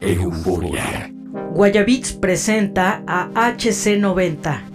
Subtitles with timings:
[0.00, 1.10] Euforia.
[1.54, 4.71] Guayabits presenta a HC90.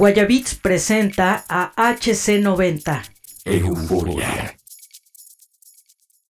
[0.00, 3.02] Guayabits presenta a HC90.
[3.44, 4.39] Euforia.